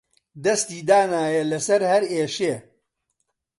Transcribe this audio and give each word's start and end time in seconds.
دەستی 0.43 0.79
دانایە 0.89 1.43
لەسەر 1.51 1.81
هەر 1.91 2.03
ئێشێ 2.13 2.55